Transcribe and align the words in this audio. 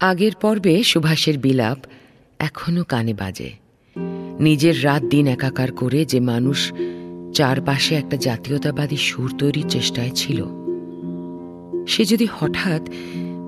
আগের 0.00 0.34
পর্বে 0.40 0.74
সুভাষের 0.82 1.38
বিলাপ 1.38 1.78
এখনও 2.40 2.82
কানে 2.84 3.14
বাজে। 3.14 3.50
নিজের 4.40 4.84
রাত 4.84 5.02
দিন 5.04 5.26
একাকার 5.26 5.70
করে 5.72 6.00
যে 6.04 6.18
মানুষ 6.20 6.72
চারপাশে 7.34 7.94
একটা 7.94 8.16
জাতীয়তাবাদী 8.16 8.96
সুর 8.96 9.30
তৈরির 9.38 9.68
চেষ্টায় 9.68 10.12
ছিল, 10.14 10.38
সে 11.86 12.02
যদি 12.04 12.26
হঠাৎ 12.32 12.82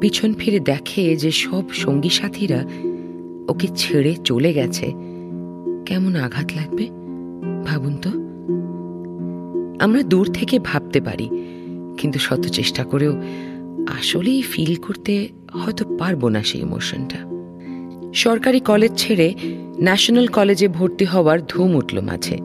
পিছন 0.01 0.31
ফিরে 0.35 0.61
দেখে 0.61 1.05
যে 1.17 1.31
সব 1.45 1.65
সঙ্গী 1.75 2.09
সাথীরা 2.09 2.61
ওকে 3.49 3.69
ছেড়ে 3.77 4.13
চলে 4.25 4.51
গেছে, 4.53 4.87
কেমন 5.87 6.13
আঘাত 6.17 6.49
লাগবে? 6.57 6.85
ভাবুন 7.67 7.95
তো। 7.97 8.11
আমরা 9.85 10.03
দূর 10.03 10.27
থেকে 10.33 10.57
ভাবতে 10.59 11.01
পারি, 11.01 11.29
কিন্তু 11.99 12.19
শত 12.19 12.43
চেষ্টা 12.49 12.83
করেও 12.85 13.15
আসলেই 13.89 14.43
ফিল 14.43 14.75
করতে 14.75 15.29
হয়তো 15.53 15.97
পারব 15.97 16.29
না 16.29 16.43
সেই 16.43 16.61
ইমোশনটা 16.61 17.17
সরকারি 18.15 18.61
কলেজ 18.61 18.91
ছেড়ে 18.97 19.35
ন্যাশনাল 19.81 20.27
কলেজে 20.27 20.69
ভর্তি 20.69 21.05
হওয়ার 21.05 21.47
ধুম 21.47 21.77
উঠল 21.77 22.01
মাঝে। 22.01 22.39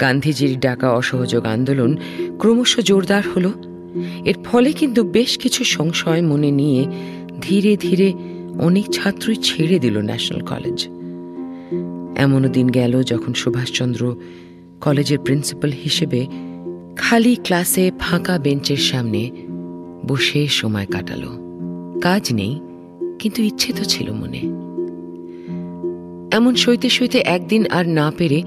গান্ধীজির 0.00 0.60
ডাকা 0.60 0.90
অসহযোগ 0.90 1.44
আন্দোলন 1.44 1.96
ক্রমশ 2.38 2.80
জোরদার 2.80 3.22
হলো। 3.36 3.52
এর 4.24 4.34
ফলে 4.44 4.72
কিন্তু 4.72 5.04
বেশ 5.04 5.38
কিছু 5.38 5.64
সংশয় 5.64 6.22
মনে 6.22 6.50
নিয়ে 6.50 6.86
ধীরে 7.40 7.76
ধীরে 7.76 8.12
অনেক 8.60 8.84
ছাত্রই 8.92 9.36
ছেড়ে 9.36 9.78
দিল 9.78 9.98
ন্যাশনাল 9.98 10.40
কলেজ 10.40 10.88
এমনও 12.16 12.48
দিন 12.48 12.68
গেল 12.68 13.02
যখন 13.02 13.34
সুভাষচন্দ্র 13.34 14.16
কলেজের 14.80 15.18
প্রিন্সিপাল 15.18 15.70
হিসেবে 15.84 16.26
খালি 16.96 17.36
ক্লাসে 17.36 17.90
ফাঁকা 17.98 18.38
বেঞ্চের 18.38 18.76
সামনে 18.76 19.30
বসে 20.06 20.46
সময় 20.46 20.86
কাটালো। 20.86 21.30
কাজ 22.00 22.32
নেই, 22.32 22.60
কিন্তু 23.18 23.42
ইচ্ছে 23.42 23.72
তো 23.72 23.84
ছিল 23.84 24.12
মনে। 24.12 24.38
এমন 26.36 26.54
সইতে 26.54 26.88
সইতে 26.88 27.18
একদিন 27.18 27.66
আর 27.70 27.88
না 27.88 28.12
পেরে 28.18 28.42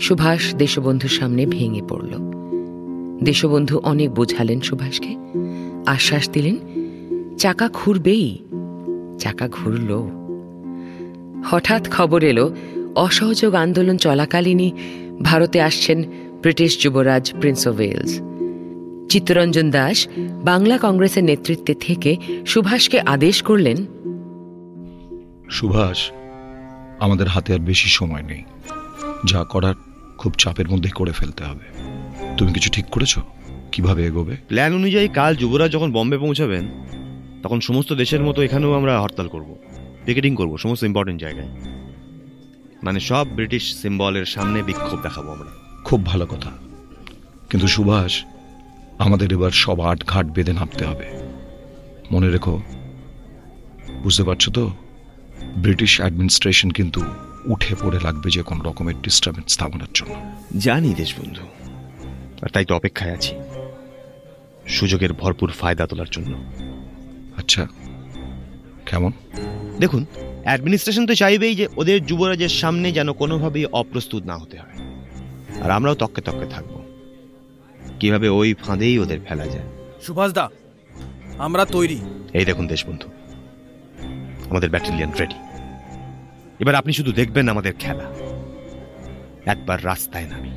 সুভাষ 0.00 0.54
দেশবন্ধুর 0.54 1.10
সামনে 1.10 1.46
ভেঙে 1.46 1.82
পড়ল। 1.88 2.12
দেশবন্ধু 3.24 3.78
অনেক 3.78 4.14
বোঝালেন 4.14 4.60
সুভাষকে। 4.60 5.16
আশ্বাস 5.86 6.30
দিলেন, 6.30 6.56
চাকা 7.38 7.68
ঘুরবেই। 7.72 8.38
চাকা 9.18 9.48
ঘুরল। 9.52 9.90
হঠাৎ 11.44 11.90
খবর 11.90 12.24
এলো, 12.24 12.54
অসহযোগ 12.94 13.54
আন্দোলন 13.54 13.96
চলাকালীনই 13.96 14.72
ভারতে 15.22 15.60
আসছেন 15.60 16.04
British 16.42 16.82
Yuvraj 16.82 17.32
prince 17.40 17.68
of 17.68 17.74
Wales. 17.74 18.20
Chittaranjan 19.08 19.70
Das 19.70 20.08
Bangla 20.44 20.78
কংগ্রেসের 20.82 21.24
নেতৃত্বে 21.24 21.74
থেকে 21.74 22.16
সুভাষকে 22.46 23.00
আদেশ 23.00 23.42
করলেন 23.42 23.76
সুভাষ 25.50 26.10
আমাদের 27.00 27.26
হাতে 27.26 27.52
আর 27.52 27.58
বেশি 27.58 27.88
সময় 27.88 28.22
নেই। 28.22 28.42
যা 29.24 29.44
করার 29.44 29.74
খুব 30.18 30.32
চাপের 30.32 30.68
মধ্যে 30.68 30.90
করে 30.90 31.12
ফেলতে 31.12 31.44
হবে। 31.44 31.64
তুমি 32.38 32.52
কিছু 32.52 32.70
ঠিক 32.70 32.86
করেছ? 32.86 33.18
কীভাবে 33.72 34.06
এগোবে? 34.06 34.36
প্ল্যান 34.48 34.74
অনুযায়ী 34.74 35.08
কাল 35.08 35.36
যুবরাজ 35.36 35.72
যখন 35.72 35.92
বম্বে 35.92 36.18
পৌঁছাবেন 36.18 36.68
তখন 37.42 37.60
সমস্ত 37.60 37.92
দেশের 37.92 38.22
মতো 38.22 38.42
এখানেও 38.42 38.72
আমরা 38.72 39.00
হরতাল 39.00 39.28
করব। 39.28 39.56
পিকেটিং 40.04 40.36
করব 40.36 40.58
সমস্ত 40.58 40.82
ইম্পর্টেন্ট 40.82 41.20
জায়গায়। 41.20 41.48
মানে 42.82 43.00
সব 43.00 43.26
ব্রিটিশ 43.34 43.74
সিম্বলের 43.82 44.24
সামনে 44.24 44.62
বিক্ষোভ 44.62 45.02
দেখাবো 45.02 45.30
আমরা। 45.30 45.50
খুব 45.84 46.06
ভালো 46.06 46.26
কথা। 46.26 46.50
কিন্তু 47.50 47.66
সুভাষ 47.66 48.24
আমাদের 48.98 49.32
এবার 49.32 49.50
সব 49.50 49.80
আট 49.80 50.04
ঘাট 50.04 50.26
বেঁধে 50.26 50.52
নামতে 50.52 50.84
হবে। 50.84 51.06
মনে 52.12 52.30
রেখো 52.30 52.62
বুঝতে 54.02 54.24
পারছ 54.24 54.50
তো? 54.50 54.70
ব্রিটিশ 55.56 56.00
অ্যাডমিনিস্ট্রেশন 56.00 56.70
কিন্তু 56.70 57.00
উঠে 57.46 57.74
পড়ে 57.80 57.98
লাগবে 58.00 58.30
যে 58.30 58.42
কোনো 58.42 58.64
রকমের 58.64 59.02
ডিস্টার্বেন্স 59.02 59.52
স্থাপনের 59.52 59.86
জন্য। 59.94 60.14
জানি 60.58 60.94
দেশবন্ধু 60.94 61.42
আর 62.42 62.48
তাই 62.48 62.64
তো 62.64 62.76
অপেক্ষায় 62.76 63.12
আছি। 63.12 63.34
সুযোগের 64.66 65.12
ভরপুর 65.12 65.50
ফায়দা 65.50 65.86
তোলার 65.86 66.06
জন্য। 66.10 66.44
আচ্ছা 67.36 67.66
কেমন? 68.86 69.12
দেখুন 69.78 70.06
অ্যাডমিনিস্ট্রেশন 70.44 71.06
তো 71.06 71.14
চাইবেই 71.14 71.54
যে 71.54 71.68
ওদের 71.76 72.06
যুবরাজের 72.06 72.48
সামনে 72.48 72.92
যেন 72.92 73.12
কোনোভাবেই 73.12 73.64
অপ্রস্তুত 73.64 74.24
না 74.24 74.36
হতে 74.36 74.58
হয়। 74.58 74.84
আর 75.60 75.70
আমরাও 75.70 75.94
তককে 75.94 76.20
তককে 76.20 76.46
থাকব। 76.46 76.77
কীভাবে 78.00 78.28
ওই 78.28 78.54
ফাঁদেই 78.54 78.98
ওদের 78.98 79.20
ফেলা 79.28 79.46
যায়। 79.46 79.68
সুভাষ 80.02 80.32
দা 80.32 80.50
আমরা 81.38 81.64
তৈরি। 81.64 81.98
এই 82.32 82.44
দেখুন 82.44 82.66
দেশবন্ধু 82.66 83.08
আমাদের 84.50 84.70
ব্যাটালিয়ান 84.70 85.12
রেডি 85.20 85.38
এবার 86.60 86.74
আপনি 86.74 86.92
শুধু 86.92 87.12
দেখবেন 87.12 87.48
আমাদের 87.48 87.72
খেলা। 87.78 88.06
একবার 89.46 89.84
রাস্তায় 89.84 90.26
নামি 90.26 90.50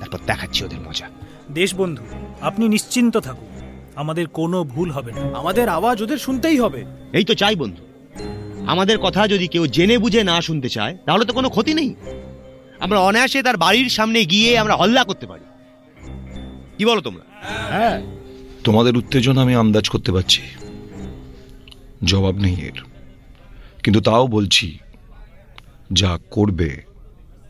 তারপর 0.00 0.18
দেখাচ্ছি 0.26 0.64
ওদের 0.64 0.80
মজা। 0.80 1.08
দেশবন্ধু 1.50 2.04
আপনি 2.40 2.68
নিশ্চিন্ত 2.68 3.16
থাকুন 3.16 3.48
আমাদের 3.94 4.26
কোনো 4.28 4.64
ভুল 4.64 4.90
হবে 4.90 5.12
না। 5.12 5.38
আমাদের 5.38 5.68
আওয়াজ 5.68 6.02
ওদের 6.02 6.18
শুনতেই 6.18 6.58
হবে। 6.58 6.84
এই 7.12 7.24
তো 7.24 7.34
চাই 7.34 7.54
বন্ধু। 7.56 7.82
আমাদের 8.66 8.98
কথা 8.98 9.28
যদি 9.28 9.48
কেউ 9.48 9.66
জেনে 9.66 9.96
বুঝে 9.98 10.22
না 10.24 10.40
শুনতে 10.40 10.68
চায় 10.68 10.94
তাহলে 11.06 11.24
তো 11.24 11.32
কোনো 11.32 11.48
ক্ষতি 11.50 11.74
নেই। 11.74 11.94
আমরা 12.80 12.98
অনায়াসে 13.00 13.42
তার 13.42 13.56
বাড়ির 13.56 13.88
সামনে 13.88 14.24
গিয়ে 14.24 14.50
আমরা 14.58 14.74
হল্লা 14.76 15.04
করতে 15.04 15.26
পারি। 15.26 15.44
কি 16.82 16.86
বলো 16.86 17.00
তোমরা? 17.00 17.22
হ্যাঁ। 17.68 18.02
তোমাদের 18.64 18.96
উত্তেজনা 18.96 19.42
আমি 19.42 19.54
আন্দাজ 19.54 19.88
করতে 19.88 20.12
পারছি। 20.12 20.42
জবাব 22.04 22.34
নেই 22.34 22.54
এর। 22.54 22.82
কিন্তু 23.82 24.00
তাও 24.00 24.26
বলছি 24.26 24.78
যা 25.92 26.18
করবে 26.30 26.82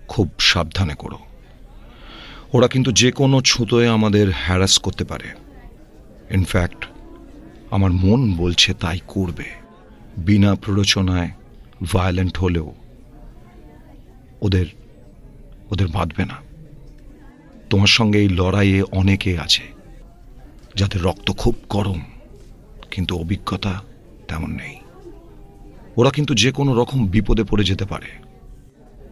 খুব 0.08 0.30
সাবধানে 0.38 0.94
করো। 0.94 1.18
ওরা 2.52 2.68
কিন্তু 2.68 2.92
যে 2.92 3.12
কোনো 3.12 3.40
ছুতোয় 3.40 3.88
আমাদের 3.88 4.30
হ্যারাস 4.30 4.78
করতে 4.78 5.04
পারে। 5.04 5.28
ইনফ্যাক্ট 6.30 6.86
আমার 7.70 7.92
মন 7.92 8.36
বলছে 8.36 8.74
তাই 8.74 9.00
করবে। 9.08 9.44
বিনা 10.16 10.54
প্ররোচনায় 10.54 11.30
ভায়োলেন্ট 11.92 12.38
হলেও 12.38 12.74
ওদের 14.42 14.66
ওদের 15.70 15.88
বাঁধবে 15.88 16.24
না। 16.24 16.51
তোমার 17.72 17.86
সঙ্গে 17.86 18.18
এই 18.18 18.28
লড়াইয়ে 18.28 18.82
অনেকে 18.82 19.38
আছে 19.38 19.62
যাদের 20.74 21.02
রক্ত 21.02 21.30
খুব 21.30 21.54
গরম 21.68 22.00
কিন্তু 22.90 23.18
অভিজ্ঞতা 23.18 23.82
তেমন 24.28 24.50
নেই। 24.50 24.76
ওরা 25.96 26.10
কিন্তু 26.10 26.34
যে 26.34 26.52
কোনো 26.52 26.74
রকম 26.74 27.06
বিপদে 27.06 27.44
পড়ে 27.44 27.64
যেতে 27.64 27.84
পারে। 27.84 28.06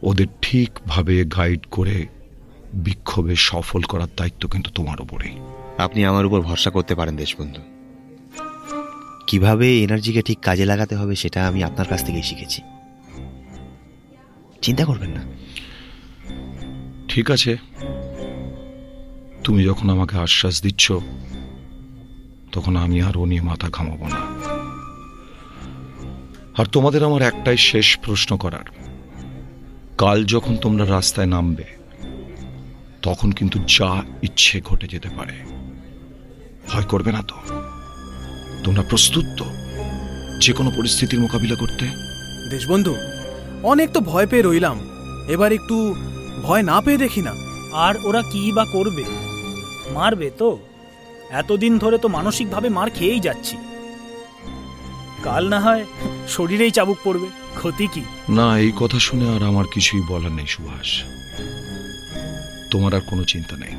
ওদের 0.02 0.26
ঠিকভাবে 0.42 1.24
গাইড 1.24 1.60
করে 1.70 2.06
বিক্ষোভে 2.74 3.36
সফল 3.36 3.82
করার 3.82 4.08
দায়িত্ব 4.16 4.48
কিন্তু 4.48 4.70
তোমার 4.70 5.00
ওপরেই 5.00 5.36
আপনি 5.78 6.04
আমার 6.04 6.26
উপর 6.26 6.40
ভরসা 6.40 6.70
করতে 6.70 6.94
পারেন 6.94 7.16
দেশবন্ধু। 7.16 7.62
কীভাবে 9.26 9.82
এনার্জিকে 9.82 10.22
ঠিক 10.22 10.38
কাজে 10.38 10.64
লাগাতে 10.64 10.96
হবে 10.96 11.16
সেটা 11.16 11.46
আমি 11.46 11.64
আপনার 11.64 11.86
কাছ 11.86 12.04
থেকেই 12.04 12.22
শিখেছি। 12.22 12.62
চিন্তা 14.62 14.84
করবেন 14.84 15.10
না। 15.10 15.22
ঠিক 17.08 17.30
আছে। 17.30 17.56
তুমি 19.44 19.64
যখন 19.64 19.90
আমাকে 19.90 20.18
আশ্বাস 20.18 20.62
দিচ্ছ, 20.62 20.92
তখন 22.52 22.76
আমি 22.76 23.02
আর 23.02 23.16
ও 23.16 23.24
নিয়ে 23.24 23.40
মাথা 23.40 23.68
ঘামাবো 23.68 24.08
না। 24.08 24.50
আর 26.58 26.66
তোমাদের 26.66 27.04
আমার 27.04 27.22
একটাই 27.22 27.56
শেষ 27.56 27.98
প্রশ্ন 27.98 28.36
করার। 28.36 28.64
কাল 29.98 30.24
যখন 30.24 30.56
তোমরা 30.56 30.86
রাস্তায় 30.86 31.26
নামবে, 31.26 31.64
তখন 33.02 33.32
কিন্তু 33.32 33.58
যা 33.58 34.02
ইচ্ছে 34.22 34.60
ঘটে 34.60 34.88
যেতে 34.88 35.08
পারে। 35.08 35.32
ভয় 36.68 36.82
করবে 36.82 37.12
না 37.12 37.22
তো। 37.22 37.34
তোমরা 38.64 38.82
প্রস্তুত 38.82 39.24
তো? 39.36 39.44
যে 40.40 40.52
কোনো 40.52 40.70
পরিস্থিতির 40.76 41.20
মোকাবিলা 41.20 41.54
করতে? 41.54 41.86
দেশবন্ধু, 42.50 42.96
অনেক 43.62 43.90
তো 43.90 44.00
ভয় 44.00 44.26
পেয়ে 44.26 44.42
রইলাম। 44.42 44.80
এবার 45.28 45.52
একটু 45.52 45.94
ভয় 46.42 46.62
না 46.62 46.80
পেয়ে 46.80 46.98
দেখি 46.98 47.22
না। 47.22 47.32
আর 47.72 47.94
ওরা 48.04 48.22
কি 48.22 48.52
বা 48.52 48.64
করবে? 48.64 49.29
মারবে 49.94 50.30
তো? 50.38 50.58
এতদিন 51.30 51.78
ধরে 51.78 51.98
তো 51.98 52.08
মানসিকভাবে 52.08 52.68
মার 52.68 52.90
খেয়েই 52.90 53.20
যাচ্ছি। 53.20 53.56
কাল 55.22 55.48
না 55.48 55.60
হয় 55.60 55.84
শরীরেই 56.28 56.70
চাবুক 56.70 56.96
পড়বে। 57.04 57.26
ক্ষতি 57.54 57.86
কি? 57.86 58.02
না, 58.28 58.58
এই 58.58 58.72
কথা 58.76 58.98
শুনে 58.98 59.36
আর 59.36 59.42
আমার 59.42 59.64
কিছুই 59.72 60.02
বলার 60.08 60.32
নেই, 60.32 60.46
সুভাষ। 60.46 61.02
তোমার 62.70 62.94
আর 62.94 63.00
কোনো 63.00 63.24
চিন্তা 63.24 63.56
নেই। 63.56 63.74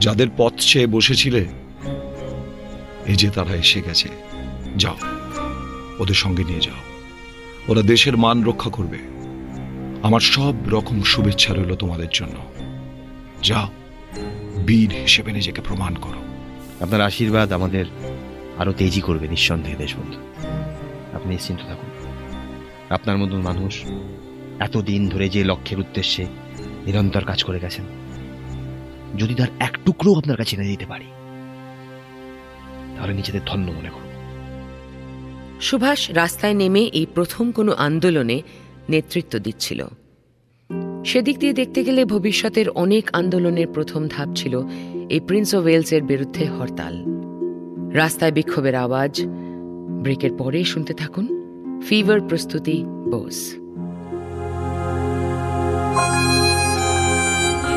যাদের 0.00 0.26
পথ 0.36 0.52
চেয়ে 0.58 0.86
বসেছিলে, 0.86 1.46
এই 3.06 3.16
যে 3.16 3.30
তারা 3.30 3.54
এসে 3.54 3.82
গেছে, 3.82 4.08
যাও, 4.76 4.96
ওদের 5.98 6.14
সঙ্গে 6.14 6.44
নিয়ে 6.44 6.60
যাও। 6.60 6.80
ওরা 7.68 7.82
দেশের 7.82 8.16
মান 8.16 8.44
রক্ষা 8.44 8.70
করবে। 8.70 8.98
আমার 10.02 10.20
সব 10.20 10.54
রকম 10.66 11.02
শুভেচ্ছা 11.02 11.54
রইল 11.54 11.74
তোমাদের 11.74 12.06
জন্য। 12.12 12.34
যাও। 13.42 13.68
বীর 14.66 14.90
হিসেবে 15.04 15.32
নিজেকে 15.32 15.60
প্রমাণ 15.60 15.94
করো। 15.94 16.20
আপনার 16.80 17.00
আশীর্বাদ 17.00 17.52
আমাদের 17.52 17.86
আরও 18.58 18.72
তেজি 18.72 19.00
করবে 19.00 19.28
নিঃসন্দেহে 19.28 19.76
দেশবন্ধু। 19.76 20.18
আপনি 21.16 21.34
নিশ্চিন্ত 21.34 21.60
থাকুন। 21.60 21.90
আপনার 22.90 23.16
মতন 23.18 23.40
মানুষ 23.40 23.74
এতদিন 24.58 25.08
ধরে 25.08 25.28
যে 25.28 25.44
লক্ষ্যের 25.44 25.78
উদ্দেশ্যে 25.80 26.26
নিরন্তর 26.86 27.24
কাজ 27.24 27.44
করে 27.44 27.58
গেছেন 27.60 27.84
যদি 29.16 29.34
তার 29.34 29.50
এক 29.58 29.74
টুকরো 29.84 30.10
আপনার 30.14 30.36
কাছে 30.36 30.56
এনে 30.56 30.72
দিতে 30.72 30.86
পারি 30.86 31.08
তাহলে 32.94 33.12
নিজেদের 33.14 33.42
ধন্য 33.46 33.66
মনে 33.70 33.90
করুন। 33.94 34.10
সুভাষ 35.60 36.10
রাস্তায় 36.10 36.54
নেমে 36.54 36.80
এই 36.80 37.06
প্রথম 37.14 37.44
কোনো 37.52 37.72
আন্দোলনে 37.86 38.36
নেতৃত্ব 38.88 39.38
দিচ্ছিল। 39.38 39.80
সেদিক 41.04 41.38
দিয়ে 41.38 41.52
দেখতে 41.52 41.84
গেলে 41.84 42.04
ভবিষ্যতের 42.04 42.68
অনেক 42.68 43.10
আন্দোলনের 43.12 43.66
প্রথম 43.66 44.08
ধাপ 44.08 44.28
ছিল 44.36 44.62
এই 45.10 45.20
প্রিন্স 45.20 45.54
অফ 45.54 45.62
ওয়েলসের 45.62 46.02
বিরুদ্ধে 46.02 46.46
হরতাল। 46.46 47.04
রাস্তায় 47.92 48.32
বিক্ষোভের 48.32 48.74
আওয়াজ। 48.74 49.22
ব্রেকের 50.02 50.32
পরে 50.32 50.64
শুনতে 50.64 50.94
থাকুন 50.94 51.26
ফিভার 51.88 52.20
প্রস্তুতি 52.20 52.84
বোস 52.86 53.54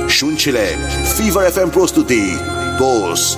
শুনছিলেন 0.09 1.05
ফিভার 1.17 1.45
এফ 1.45 1.73
প্রস্তুতি 1.73 2.35
বোস 2.79 3.37